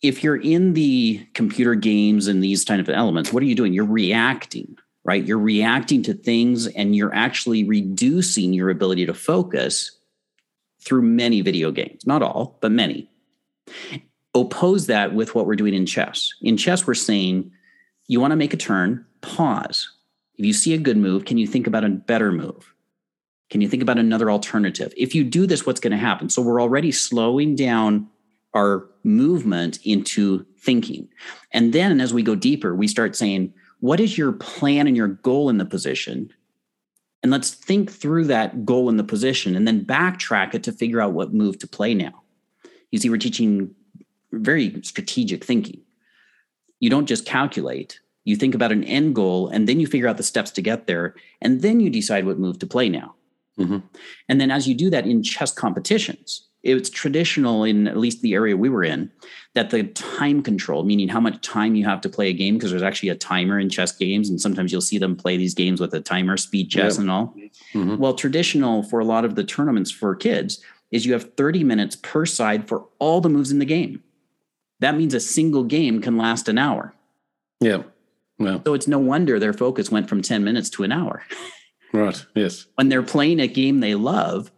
[0.00, 3.74] if you're in the computer games and these kind of elements, what are you doing?
[3.74, 5.22] You're reacting, right?
[5.22, 9.98] You're reacting to things, and you're actually reducing your ability to focus
[10.80, 12.06] through many video games.
[12.06, 13.10] Not all, but many
[14.34, 16.32] oppose that with what we're doing in chess.
[16.42, 17.50] In chess, we're saying
[18.08, 19.90] you want to make a turn, pause.
[20.36, 22.74] If you see a good move, can you think about a better move?
[23.50, 24.92] Can you think about another alternative?
[24.96, 26.28] If you do this, what's going to happen?
[26.28, 28.08] So we're already slowing down
[28.54, 31.08] our movement into thinking.
[31.52, 35.08] And then as we go deeper, we start saying, what is your plan and your
[35.08, 36.32] goal in the position?
[37.22, 41.00] And let's think through that goal in the position and then backtrack it to figure
[41.00, 42.22] out what move to play now.
[42.90, 43.74] You see, we're teaching
[44.38, 45.80] very strategic thinking.
[46.80, 50.16] You don't just calculate, you think about an end goal and then you figure out
[50.16, 51.14] the steps to get there.
[51.40, 53.14] And then you decide what move to play now.
[53.58, 53.78] Mm-hmm.
[54.28, 58.32] And then as you do that in chess competitions, it's traditional in at least the
[58.32, 59.12] area we were in
[59.52, 62.70] that the time control, meaning how much time you have to play a game, because
[62.70, 64.30] there's actually a timer in chess games.
[64.30, 67.00] And sometimes you'll see them play these games with a timer, speed chess, yep.
[67.00, 67.34] and all.
[67.74, 67.98] Mm-hmm.
[67.98, 71.96] Well, traditional for a lot of the tournaments for kids is you have 30 minutes
[71.96, 74.02] per side for all the moves in the game
[74.80, 76.94] that means a single game can last an hour.
[77.60, 77.84] Yeah.
[78.38, 78.62] Well.
[78.64, 81.22] So it's no wonder their focus went from 10 minutes to an hour.
[81.92, 82.26] Right.
[82.34, 82.66] Yes.
[82.74, 84.50] When they're playing a game they love,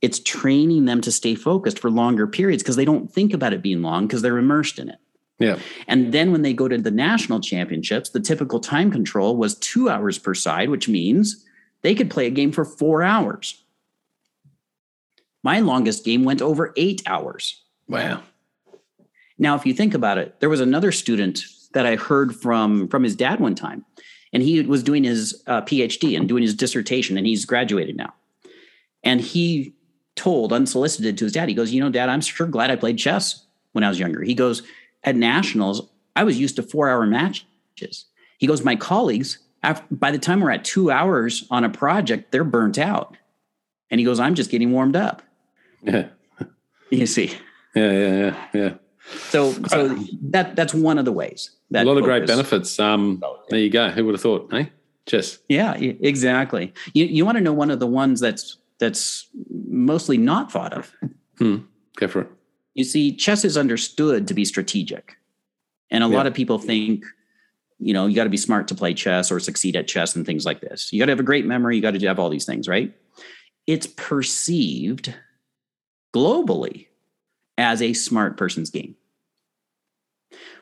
[0.00, 3.62] it's training them to stay focused for longer periods because they don't think about it
[3.62, 4.98] being long because they're immersed in it.
[5.38, 5.58] Yeah.
[5.88, 9.88] And then when they go to the national championships, the typical time control was two
[9.88, 11.44] hours per side, which means
[11.82, 13.62] they could play a game for four hours.
[15.42, 17.62] My longest game went over eight hours.
[17.88, 18.22] Wow.
[19.38, 23.02] Now, if you think about it, there was another student that I heard from from
[23.02, 23.84] his dad one time,
[24.32, 28.14] and he was doing his uh, PhD and doing his dissertation, and he's graduated now.
[29.02, 29.74] And he
[30.16, 32.98] told unsolicited to his dad, he goes, "You know, Dad, I'm sure glad I played
[32.98, 34.62] chess when I was younger." He goes,
[35.02, 38.06] "At nationals, I was used to four hour matches."
[38.38, 42.30] He goes, "My colleagues, after, by the time we're at two hours on a project,
[42.30, 43.16] they're burnt out."
[43.90, 45.22] And he goes, "I'm just getting warmed up."
[45.82, 46.08] Yeah.
[46.90, 47.32] You see.
[47.74, 48.74] Yeah, yeah, yeah, yeah.
[49.06, 51.50] So, so that that's one of the ways.
[51.74, 52.78] a lot of great benefits.
[52.78, 53.90] Um, there you go.
[53.90, 54.48] Who would have thought?
[54.50, 54.72] Hey,
[55.06, 55.38] chess.
[55.48, 56.72] Yeah, exactly.
[56.94, 60.94] You you want to know one of the ones that's that's mostly not thought of.
[61.38, 61.56] Hmm.
[61.96, 62.28] Go for it.
[62.74, 65.16] You see, chess is understood to be strategic,
[65.90, 66.16] and a yeah.
[66.16, 67.04] lot of people think,
[67.78, 70.24] you know, you got to be smart to play chess or succeed at chess and
[70.24, 70.92] things like this.
[70.92, 71.76] You got to have a great memory.
[71.76, 72.92] You got to have all these things, right?
[73.66, 75.14] It's perceived
[76.14, 76.86] globally
[77.58, 78.96] as a smart person's game.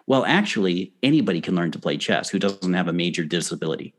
[0.07, 3.95] Well, actually, anybody can learn to play chess who doesn't have a major disability.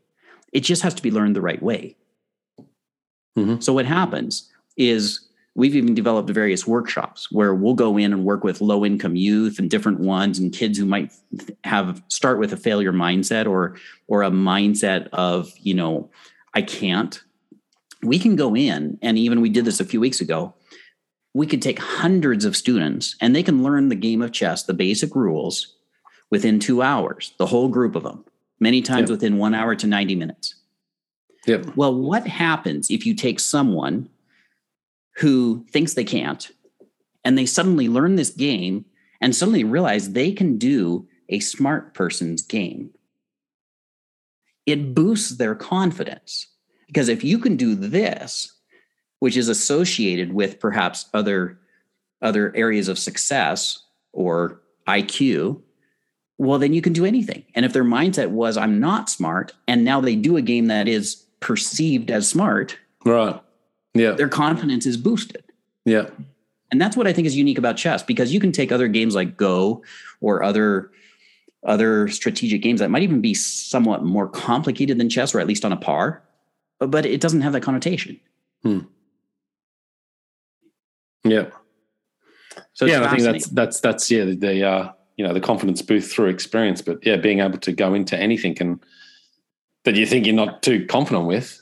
[0.52, 1.96] It just has to be learned the right way.
[3.38, 3.60] Mm-hmm.
[3.60, 8.44] So, what happens is we've even developed various workshops where we'll go in and work
[8.44, 11.12] with low income youth and different ones and kids who might
[11.64, 13.76] have start with a failure mindset or
[14.08, 16.10] or a mindset of you know
[16.54, 17.22] i can't
[18.02, 20.52] we can go in and even we did this a few weeks ago
[21.34, 24.74] we could take hundreds of students and they can learn the game of chess the
[24.74, 25.74] basic rules
[26.30, 28.24] within two hours the whole group of them
[28.60, 29.16] many times yep.
[29.16, 30.54] within one hour to 90 minutes.
[31.46, 34.08] Yep well what happens if you take someone
[35.16, 36.50] who thinks they can't
[37.24, 38.84] and they suddenly learn this game
[39.20, 42.90] and suddenly realize they can do a smart person's game?
[44.66, 46.46] It boosts their confidence
[46.86, 48.53] because if you can do this,
[49.24, 51.58] which is associated with perhaps other
[52.20, 53.82] other areas of success
[54.12, 55.62] or IQ,
[56.36, 57.42] well, then you can do anything.
[57.54, 60.88] And if their mindset was, I'm not smart, and now they do a game that
[60.88, 63.40] is perceived as smart, right?
[63.94, 64.10] Yeah.
[64.10, 65.42] Their confidence is boosted.
[65.86, 66.10] Yeah.
[66.70, 69.14] And that's what I think is unique about chess because you can take other games
[69.14, 69.82] like Go
[70.20, 70.90] or other
[71.64, 75.64] other strategic games that might even be somewhat more complicated than chess or at least
[75.64, 76.22] on a par
[76.78, 78.20] but it doesn't have that connotation.
[78.62, 78.80] Hmm.
[81.24, 81.46] Yeah.
[82.74, 86.14] So yeah, I think that's that's that's yeah the, uh, you know the confidence boost
[86.14, 88.80] through experience, but yeah, being able to go into anything and
[89.84, 91.60] that you think you're not too confident with,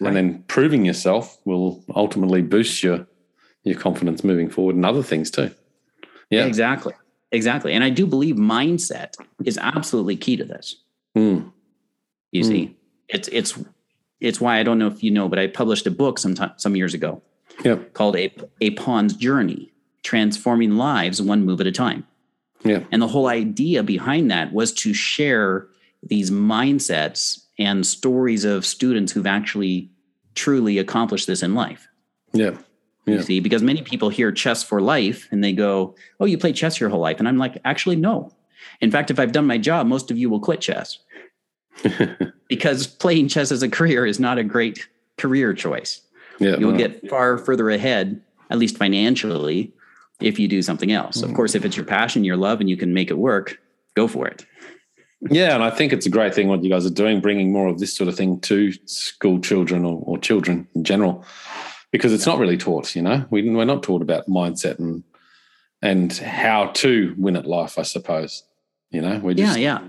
[0.00, 0.08] right.
[0.08, 3.06] and then proving yourself will ultimately boost your
[3.64, 5.50] your confidence moving forward and other things too.
[6.30, 6.94] Yeah, exactly,
[7.32, 7.72] exactly.
[7.72, 10.76] And I do believe mindset is absolutely key to this.
[11.16, 11.52] Mm.
[12.32, 12.46] You mm.
[12.46, 12.76] see,
[13.08, 13.58] it's it's
[14.20, 16.52] it's why I don't know if you know, but I published a book some time,
[16.56, 17.22] some years ago
[17.64, 17.92] yep.
[17.94, 22.06] called a, a Pawn's Journey, Transforming Lives One Move at a Time.
[22.64, 22.84] Yeah.
[22.90, 25.66] And the whole idea behind that was to share
[26.02, 29.90] these mindsets and stories of students who've actually
[30.34, 31.88] truly accomplished this in life.
[32.32, 32.56] Yeah.
[33.06, 33.16] Yeah.
[33.16, 36.52] You see, because many people hear chess for life and they go, Oh, you play
[36.52, 37.18] chess your whole life.
[37.18, 38.32] And I'm like, actually, no.
[38.80, 40.98] In fact, if I've done my job, most of you will quit chess.
[42.48, 46.02] because playing chess as a career is not a great career choice.
[46.40, 46.78] Yeah, You'll no.
[46.78, 49.72] get far further ahead, at least financially,
[50.20, 51.18] if you do something else.
[51.18, 51.24] Mm.
[51.24, 53.60] Of course, if it's your passion, your love, and you can make it work,
[53.94, 54.44] go for it.
[55.30, 57.68] Yeah, and I think it's a great thing what you guys are doing, bringing more
[57.68, 61.24] of this sort of thing to school children or, or children in general,
[61.90, 62.96] because it's not really taught.
[62.96, 65.04] You know, we, we're not taught about mindset and
[65.82, 67.78] and how to win at life.
[67.78, 68.44] I suppose.
[68.90, 69.88] You know, we're just yeah, yeah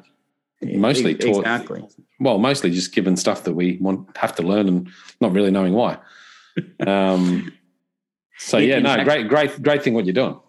[0.61, 1.83] mostly taught exactly
[2.19, 5.73] well mostly just given stuff that we want have to learn and not really knowing
[5.73, 5.97] why
[6.87, 7.51] um
[8.37, 10.39] so yeah no great great great thing what you're doing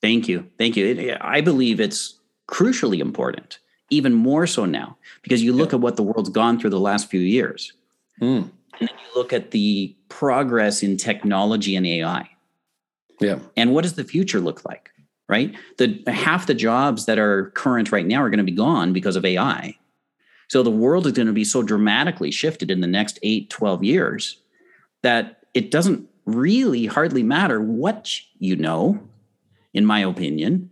[0.00, 3.58] thank you thank you i believe it's crucially important
[3.90, 5.76] even more so now because you look yeah.
[5.76, 7.72] at what the world's gone through the last few years
[8.20, 8.38] mm.
[8.38, 12.28] and then you look at the progress in technology and ai
[13.20, 14.92] yeah and what does the future look like
[15.32, 15.54] right?
[15.78, 19.16] The half the jobs that are current right now are going to be gone because
[19.16, 19.74] of AI.
[20.48, 23.82] So the world is going to be so dramatically shifted in the next 8, 12
[23.82, 24.41] years
[25.02, 29.00] that it doesn't really hardly matter what you know,
[29.74, 30.70] in my opinion.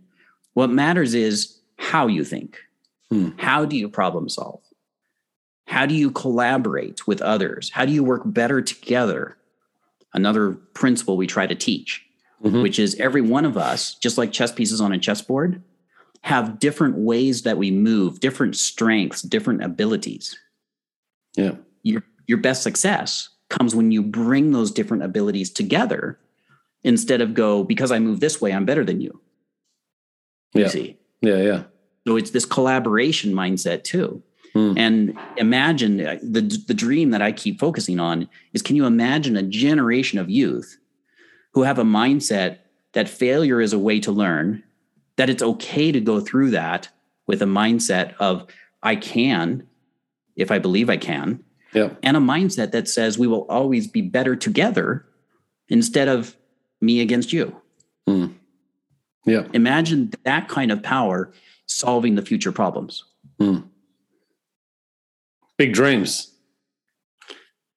[0.53, 2.57] What matters is how you think.
[3.09, 3.29] Hmm.
[3.37, 4.61] How do you problem solve?
[5.67, 7.69] How do you collaborate with others?
[7.69, 9.37] How do you work better together?
[10.13, 12.05] Another principle we try to teach
[12.43, 12.61] mm-hmm.
[12.61, 15.61] which is every one of us, just like chess pieces on a chessboard,
[16.23, 20.37] have different ways that we move, different strengths, different abilities.
[21.35, 21.55] Yeah.
[21.83, 26.17] Your your best success comes when you bring those different abilities together
[26.83, 29.21] instead of go because I move this way, I'm better than you.
[30.53, 30.67] You yeah.
[30.67, 30.97] see.
[31.21, 31.63] Yeah, yeah.
[32.07, 34.23] So it's this collaboration mindset too.
[34.53, 34.73] Hmm.
[34.75, 39.37] And imagine uh, the the dream that I keep focusing on is can you imagine
[39.37, 40.77] a generation of youth
[41.53, 42.57] who have a mindset
[42.93, 44.63] that failure is a way to learn,
[45.15, 46.89] that it's okay to go through that
[47.27, 48.47] with a mindset of,
[48.83, 49.67] I can,
[50.35, 51.89] if I believe I can, yeah.
[52.03, 55.05] and a mindset that says we will always be better together
[55.69, 56.35] instead of
[56.81, 57.55] me against you.
[58.07, 58.33] Mm.
[59.25, 59.47] Yeah.
[59.53, 61.31] Imagine that kind of power
[61.67, 63.03] solving the future problems.
[63.39, 63.67] Mm.
[65.57, 66.33] Big dreams.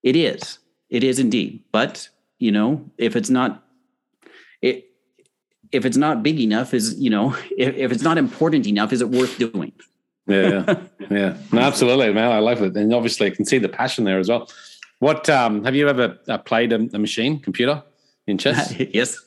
[0.02, 0.58] It is.
[0.88, 1.64] It is indeed.
[1.72, 3.64] But, you know, if it's not
[4.62, 4.86] it,
[5.72, 9.00] if it's not big enough, is you know, if, if it's not important enough, is
[9.00, 9.72] it worth doing?
[10.26, 12.32] Yeah, yeah, no, absolutely, man.
[12.32, 14.48] I love it, and obviously, I can see the passion there as well.
[14.98, 17.82] What um, have you ever uh, played a, a, machine computer
[18.26, 18.72] in chess?
[18.78, 19.18] yes,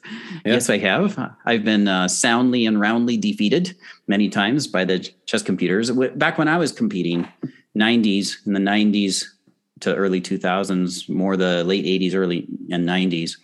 [0.45, 0.53] yeah.
[0.53, 1.19] yes, I have.
[1.45, 3.75] I've been uh, soundly and roundly defeated
[4.07, 5.91] many times by the chess computers.
[6.15, 7.27] Back when I was competing,
[7.77, 9.25] '90s in the '90s
[9.81, 13.37] to early 2000s, more the late '80s, early and '90s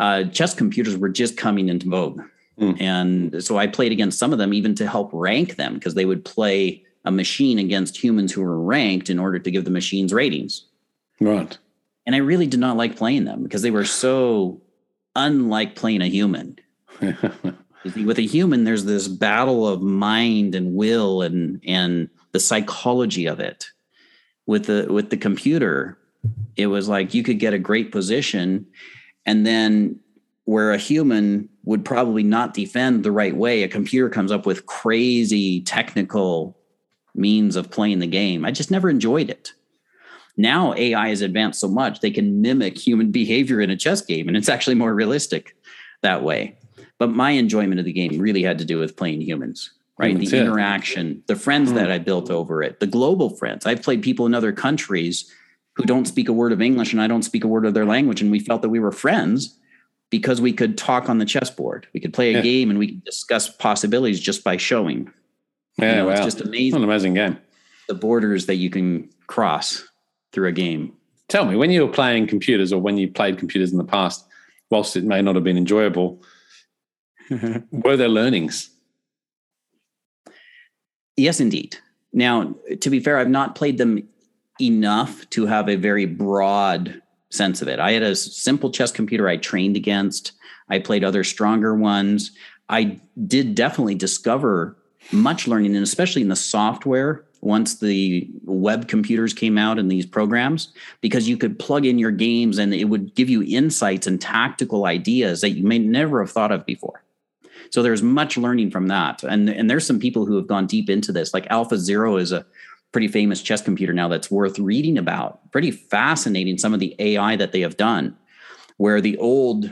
[0.00, 2.22] uh, chess computers were just coming into vogue.
[2.58, 2.80] Mm.
[2.80, 6.04] And so I played against some of them even to help rank them because they
[6.04, 10.12] would play a machine against humans who were ranked in order to give the machines
[10.12, 10.66] ratings.
[11.20, 11.56] Right.
[12.06, 14.60] And I really did not like playing them because they were so
[15.16, 16.58] unlike playing a human.
[17.00, 23.40] With a human, there's this battle of mind and will and and the psychology of
[23.40, 23.66] it.
[24.44, 25.98] With the with the computer,
[26.56, 28.66] it was like you could get a great position
[29.24, 30.00] and then
[30.44, 34.66] where a human would probably not defend the right way, a computer comes up with
[34.66, 36.58] crazy technical
[37.14, 38.44] means of playing the game.
[38.44, 39.52] I just never enjoyed it.
[40.36, 44.28] Now AI has advanced so much they can mimic human behavior in a chess game,
[44.28, 45.56] and it's actually more realistic
[46.02, 46.56] that way.
[46.98, 50.16] But my enjoyment of the game really had to do with playing humans, right?
[50.18, 50.42] That's the it.
[50.42, 51.74] interaction, the friends mm.
[51.76, 53.66] that I built over it, the global friends.
[53.66, 55.30] I've played people in other countries
[55.74, 57.86] who don't speak a word of English and I don't speak a word of their
[57.86, 58.20] language.
[58.20, 59.56] And we felt that we were friends
[60.10, 61.86] because we could talk on the chessboard.
[61.94, 62.42] We could play a yeah.
[62.42, 65.12] game and we could discuss possibilities just by showing.
[65.78, 66.12] Yeah, you know, wow.
[66.12, 66.72] it's just amazing.
[66.72, 67.38] What an amazing game.
[67.88, 69.88] The borders that you can cross
[70.32, 70.92] through a game.
[71.28, 74.26] Tell me, when you were playing computers or when you played computers in the past,
[74.68, 76.22] whilst it may not have been enjoyable,
[77.70, 78.70] were there learnings?
[81.16, 81.76] Yes, indeed.
[82.12, 84.08] Now, to be fair, I've not played them
[84.60, 87.00] enough to have a very broad
[87.30, 87.78] sense of it.
[87.80, 90.32] I had a simple chess computer I trained against.
[90.68, 92.32] I played other stronger ones.
[92.68, 94.76] I did definitely discover
[95.12, 100.04] much learning, and especially in the software once the web computers came out in these
[100.04, 104.20] programs, because you could plug in your games and it would give you insights and
[104.20, 107.02] tactical ideas that you may never have thought of before.
[107.70, 109.22] So there's much learning from that.
[109.22, 111.32] And, and there's some people who have gone deep into this.
[111.32, 112.44] Like Alpha Zero is a
[112.92, 115.50] pretty famous chess computer now that's worth reading about.
[115.52, 118.16] Pretty fascinating, some of the AI that they have done,
[118.76, 119.70] where the old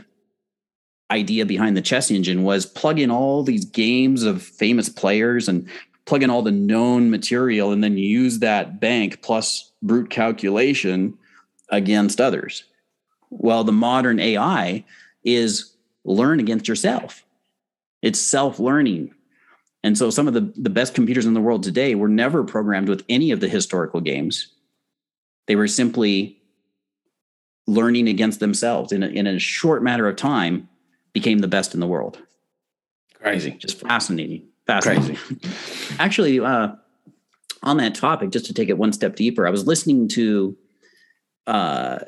[1.11, 5.69] idea behind the chess engine was plug in all these games of famous players and
[6.05, 11.17] plug in all the known material and then use that bank plus brute calculation
[11.71, 12.65] against others.
[13.31, 14.85] Well, the modern AI
[15.25, 17.25] is learn against yourself.
[18.03, 19.15] It's self learning.
[19.85, 22.89] And so some of the, the best computers in the world today were never programmed
[22.89, 24.53] with any of the historical games.
[25.47, 26.41] They were simply
[27.67, 30.69] learning against themselves in a, in a short matter of time
[31.13, 32.19] became the best in the world.
[33.15, 33.53] Crazy.
[33.53, 34.49] Just fascinating.
[34.67, 35.17] Fascinating.
[35.17, 35.97] Crazy.
[35.99, 36.69] Actually, uh,
[37.63, 40.57] on that topic, just to take it one step deeper, I was listening to
[41.47, 41.99] uh,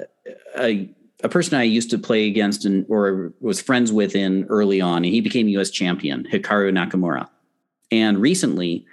[0.59, 0.89] a,
[1.23, 4.99] a person I used to play against and or was friends with in early on,
[4.99, 5.71] and he became U.S.
[5.71, 7.29] champion, Hikaru Nakamura.
[7.91, 8.87] And recently,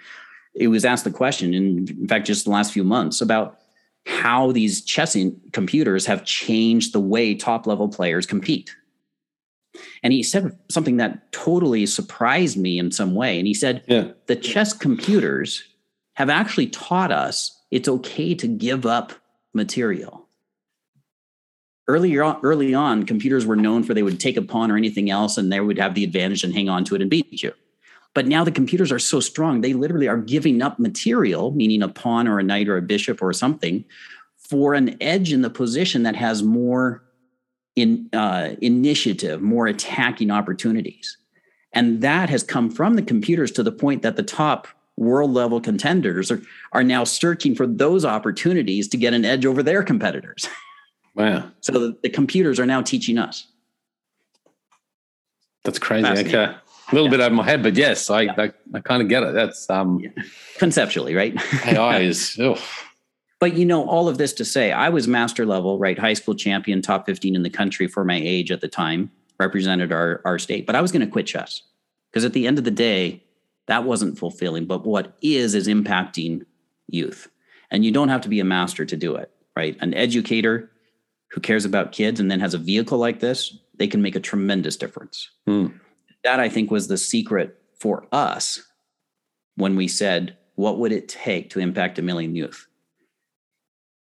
[0.55, 3.59] it was asked the question, in, fact, just the last few months, about
[4.05, 5.15] how these chess
[5.51, 8.75] computers have changed the way top level players compete.
[10.01, 13.37] And he said something that totally surprised me in some way.
[13.37, 14.09] And he said, yeah.
[14.27, 15.63] The chess computers
[16.13, 19.13] have actually taught us it's okay to give up
[19.53, 20.27] material.
[21.87, 25.09] Earlier on, early on, computers were known for they would take a pawn or anything
[25.09, 27.53] else and they would have the advantage and hang on to it and beat you.
[28.17, 31.87] But now the computers are so strong, they literally are giving up material, meaning a
[31.87, 33.85] pawn or a knight or a bishop or something,
[34.37, 37.03] for an edge in the position that has more
[37.75, 41.15] in, uh, initiative, more attacking opportunities.
[41.73, 45.61] And that has come from the computers to the point that the top world level
[45.61, 46.41] contenders are,
[46.71, 50.47] are now searching for those opportunities to get an edge over their competitors.
[51.13, 51.51] Wow.
[51.61, 53.47] so the, the computers are now teaching us.
[55.63, 56.07] That's crazy.
[56.07, 56.55] Okay
[56.91, 57.17] a little yeah.
[57.17, 58.33] bit over my head, but yes, I, yeah.
[58.37, 59.33] I, I kind of get it.
[59.33, 60.09] That's um yeah.
[60.57, 61.35] conceptually, right?
[61.65, 62.57] AI is oh.
[63.39, 65.97] But you know, all of this to say, I was master level, right?
[65.97, 69.91] High school champion, top 15 in the country for my age at the time, represented
[69.91, 70.65] our, our state.
[70.65, 71.61] But I was going to quit chess
[72.09, 73.23] because at the end of the day,
[73.67, 74.65] that wasn't fulfilling.
[74.65, 76.45] But what is, is impacting
[76.87, 77.29] youth.
[77.69, 79.77] And you don't have to be a master to do it, right?
[79.81, 80.71] An educator
[81.31, 84.21] who cares about kids and then has a vehicle like this, they can make a
[84.21, 85.29] tremendous difference.
[85.45, 85.67] Hmm
[86.23, 88.61] that I think was the secret for us
[89.55, 92.67] when we said, what would it take to impact a million youth?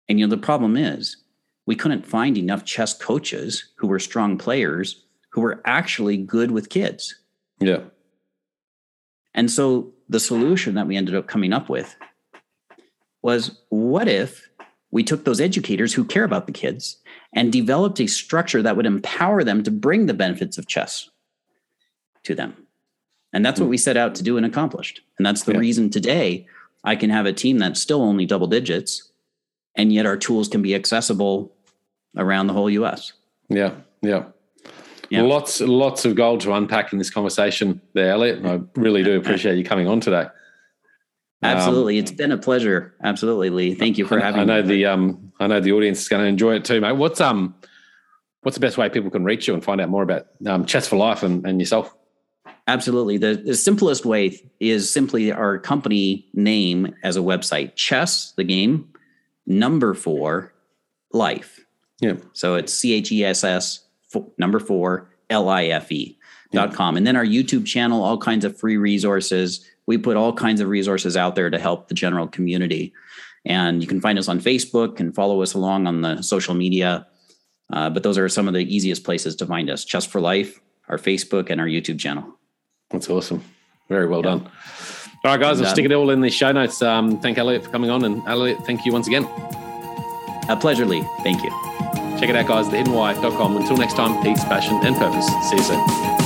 [0.09, 1.17] And you know, the problem is
[1.67, 6.71] we couldn't find enough chess coaches who were strong players who were actually good with
[6.71, 7.14] kids.
[7.61, 7.81] Yeah.
[9.35, 11.95] And so the solution that we ended up coming up with
[13.23, 14.49] was what if
[14.91, 17.03] we took those educators who care about the kids
[17.35, 21.11] and developed a structure that would empower them to bring the benefits of chess
[22.27, 22.66] to them.
[23.33, 25.01] And that's what we set out to do and accomplished.
[25.18, 25.59] And that's the yeah.
[25.59, 26.47] reason today
[26.85, 29.11] I can have a team that's still only double digits,
[29.74, 31.53] and yet our tools can be accessible
[32.16, 33.12] around the whole US.
[33.49, 33.72] Yeah,
[34.03, 34.27] yeah.
[35.11, 35.22] Yeah.
[35.22, 38.45] Lots, lots of gold to unpack in this conversation there, Elliott.
[38.45, 40.27] I really do appreciate you coming on today.
[41.43, 42.95] Absolutely, um, it's been a pleasure.
[43.03, 43.74] Absolutely, Leigh.
[43.74, 44.41] Thank you for having.
[44.41, 44.68] I know me.
[44.68, 46.97] the um, I know the audience is going to enjoy it too, mate.
[46.97, 47.55] What's um,
[48.41, 50.89] what's the best way people can reach you and find out more about um, Chess
[50.89, 51.95] for Life and, and yourself?
[52.69, 53.17] Absolutely.
[53.17, 58.93] The, the simplest way is simply our company name as a website, chess, the game,
[59.47, 60.53] number four,
[61.12, 61.64] life.
[62.01, 62.17] Yeah.
[62.33, 63.85] So it's C H E S S
[64.37, 66.19] number four, L I F E
[66.53, 66.97] dot com.
[66.97, 69.64] And then our YouTube channel, all kinds of free resources.
[69.87, 72.93] We put all kinds of resources out there to help the general community.
[73.45, 77.07] And you can find us on Facebook and follow us along on the social media.
[77.73, 80.61] Uh, but those are some of the easiest places to find us Chess for Life,
[80.89, 82.25] our Facebook, and our YouTube channel.
[82.91, 83.43] That's awesome.
[83.89, 84.30] Very well yeah.
[84.30, 84.51] done.
[85.24, 86.80] All right, guys, I'll stick it all in the show notes.
[86.82, 88.05] Um, thank Elliott for coming on.
[88.05, 89.24] And Elliott, thank you once again.
[90.49, 91.07] A pleasure, Leigh.
[91.22, 91.51] Thank you.
[92.18, 93.57] Check it out, guys, thehiddenwhy.com.
[93.57, 95.26] Until next time, peace, passion, and purpose.
[95.51, 96.26] See you soon.